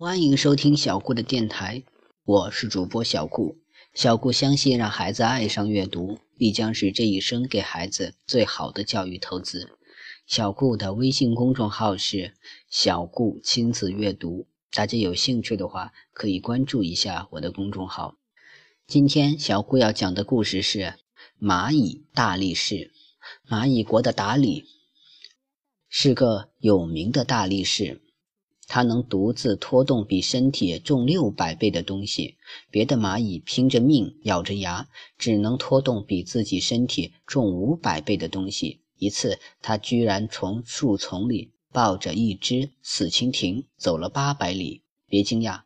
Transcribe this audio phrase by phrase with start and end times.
[0.00, 1.82] 欢迎收听小顾的电台，
[2.24, 3.58] 我是主播小顾。
[3.94, 9.76] 小顾相信，让孩子爱上阅读，必将是这一生给孩子最好的教育投资。
[10.24, 12.36] 小顾的微信公众号是
[12.70, 18.14] “小顾亲子阅读”，大家有兴趣的话可以关注一下我的公众号。
[18.86, 20.94] 今天小顾要讲的故事是
[21.40, 22.92] 蚂蚁大力士。
[23.48, 24.64] 蚂蚁国的达里
[25.88, 28.00] 是个有名的大力士。
[28.68, 32.36] 它能独自拖动比身体重六百倍的东西，
[32.70, 38.82] 别的蚂蚁拼着命咬着牙，只能拖动比自己身体重五百倍的东西。
[38.98, 44.82] 一次，它居然从树丛里抱着一只死蜻蜓走了八百里。
[45.06, 45.62] 别惊讶，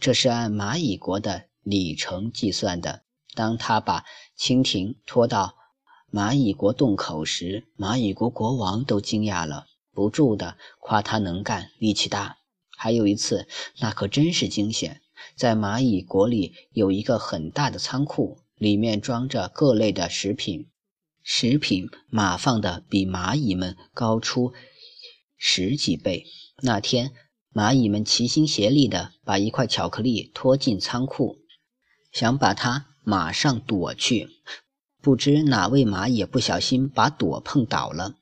[0.00, 3.02] 这是按蚂蚁国的里程计算的。
[3.34, 4.04] 当他把
[4.36, 5.54] 蜻蜓拖到
[6.10, 9.66] 蚂蚁国洞口时，蚂蚁国国王都惊讶了。
[9.94, 12.38] 不住的夸他能干、力气大。
[12.76, 13.46] 还有一次，
[13.78, 15.00] 那可真是惊险。
[15.36, 20.66] 在蚂蚁国里有一个很大的仓库，里面装着各类的食品，
[21.22, 24.52] 食品码放的比蚂蚁们高出
[25.36, 26.26] 十几倍。
[26.62, 27.12] 那天，
[27.52, 31.38] 蚂蚁们齐心协力的把一块巧克力拖进仓库，
[32.12, 34.28] 想把它马上躲去。
[35.00, 38.16] 不知哪位蚂蚁不小心把朵碰倒了。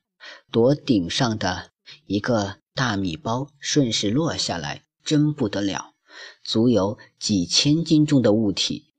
[0.52, 1.71] 朵顶上的
[2.06, 5.94] 一个大米包顺势落下来，真不得了，
[6.42, 8.92] 足有几千斤重的物体。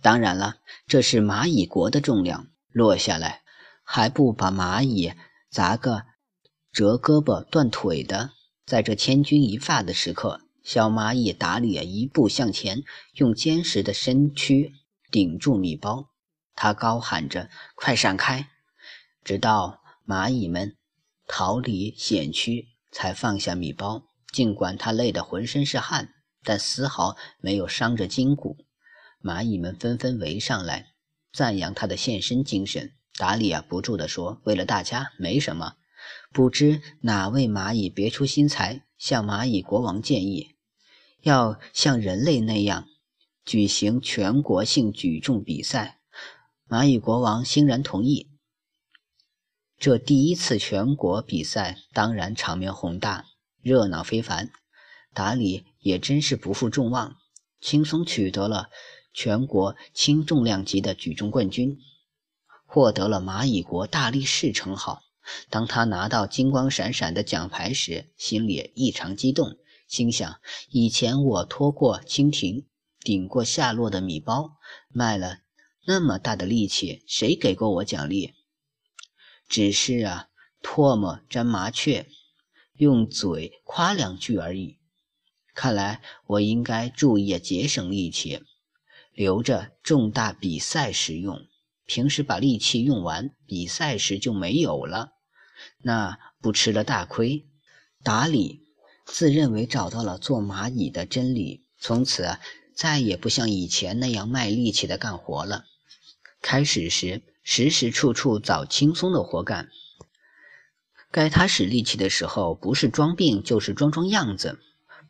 [0.00, 3.42] 当然了，这是蚂蚁国的重量，落下来
[3.84, 5.12] 还不把蚂蚁
[5.50, 6.04] 砸个
[6.72, 8.32] 折胳膊断腿的。
[8.64, 12.82] 在这千钧一发的时刻，小蚂蚁达里一步向前，
[13.14, 14.72] 用坚实的身躯
[15.10, 16.08] 顶住米包，
[16.54, 18.48] 他高喊着：“快闪开！”
[19.24, 19.80] 直到。
[20.04, 20.74] 蚂蚁们
[21.26, 24.04] 逃离险区，才放下米包。
[24.32, 26.08] 尽管他累得浑身是汗，
[26.42, 28.56] 但丝毫没有伤着筋骨。
[29.22, 30.86] 蚂蚁们纷纷围上来，
[31.32, 32.92] 赞扬他的献身精神。
[33.18, 35.74] 达里亚不住地说：“为了大家，没什么。”
[36.32, 40.56] 不知哪位蚂蚁别出心裁，向蚂蚁国王建议，
[41.20, 42.88] 要像人类那样
[43.44, 46.00] 举行全国性举重比赛。
[46.66, 48.31] 蚂蚁国王欣然同意。
[49.82, 53.24] 这第一次全国比赛当然场面宏大，
[53.60, 54.52] 热闹非凡。
[55.12, 57.16] 达里也真是不负众望，
[57.60, 58.68] 轻松取得了
[59.12, 61.78] 全国轻重量级的举重冠军，
[62.64, 65.00] 获得了蚂蚁国大力士称号。
[65.50, 69.56] 当他拿到金光闪闪的奖牌时，心里异常激动，
[69.88, 70.36] 心想：
[70.70, 72.68] 以前我拖过蜻蜓，
[73.00, 74.52] 顶过下落的米包，
[74.90, 75.38] 卖了
[75.88, 78.34] 那么大的力气，谁给过我奖励？
[79.48, 80.28] 只是啊，
[80.62, 82.06] 唾沫沾麻雀，
[82.74, 84.78] 用嘴夸两句而已。
[85.54, 88.42] 看来我应该注意节省力气，
[89.12, 91.46] 留着重大比赛时用。
[91.84, 95.12] 平时把力气用完，比赛时就没有了，
[95.82, 97.46] 那不吃了大亏。
[98.02, 98.66] 达里
[99.04, 102.38] 自认为找到了做蚂蚁的真理，从此
[102.74, 105.66] 再也不像以前那样卖力气的干活了。
[106.40, 107.22] 开始时。
[107.42, 109.68] 时时处处找轻松的活干，
[111.10, 114.60] 该他使力气的时候，不是装病就是装装样子，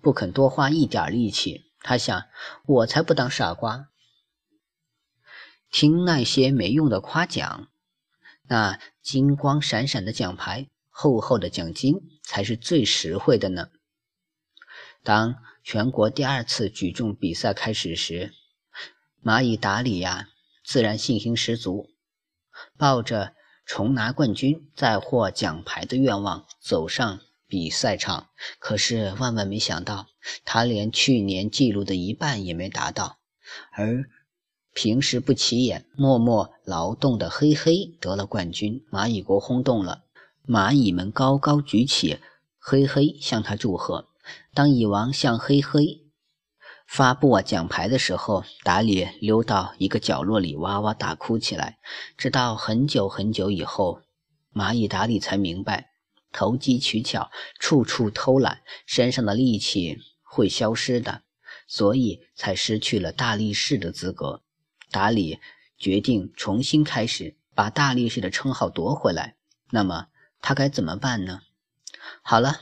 [0.01, 1.67] 不肯多花一点力气。
[1.81, 2.25] 他想，
[2.65, 3.89] 我才不当傻瓜，
[5.71, 7.69] 听那些没用的夸奖，
[8.49, 13.69] 那金光闪闪的奖牌、厚厚的奖金才是最实惠的呢。
[15.03, 18.33] 当全国第二次举重比赛开始时，
[19.23, 20.29] 蚂蚁达里亚
[20.65, 21.92] 自然信心十足。
[22.77, 23.33] 抱着
[23.65, 30.07] 重拿冠军、再获奖牌的愿望走上比赛场，可是万万没想到，
[30.45, 33.19] 他连去年记录的一半也没达到。
[33.73, 34.09] 而
[34.73, 40.05] 平时不起眼、默默劳动的黑黑得了冠军，蚂蚁国轰动了，
[40.47, 42.19] 蚂蚁们高高举起
[42.59, 44.09] 黑黑向他祝贺。
[44.55, 46.02] 当蚁王向黑黑。
[46.87, 51.79] 发布奖牌的时候，达里溜到一个角落里哇哇大哭起来。
[52.19, 54.03] 直到很久很久以后，
[54.53, 55.93] 蚂蚁达里才明白，
[56.33, 61.23] 投机取巧、处处偷懒，身上的力气会消失的，
[61.67, 64.43] 所以才失去了大力士的资格。
[64.91, 65.41] 达里
[65.79, 69.37] 决定重新开始，把大力士的称号夺回来。
[69.71, 70.09] 那么
[70.43, 71.41] 他该怎么办呢？
[72.21, 72.61] 好了，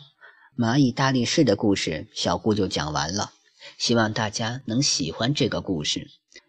[0.56, 3.32] 蚂蚁大力士的故事，小顾就讲完了。
[3.78, 6.08] 希望大家能喜欢这个故事，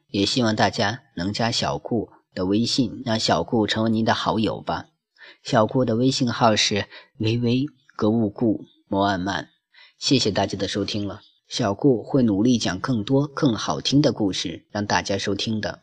[0.09, 4.87] 也希望大家能加小顾的微信，让小顾成为您的好友吧。
[5.43, 6.87] 小顾的微信号是
[7.17, 7.65] 微微
[7.95, 9.49] 格物顾摩安曼。
[9.97, 11.21] 谢谢大家的收听了。
[11.47, 15.81] 小顾会努力讲更多更好听的故事，让大家收听的。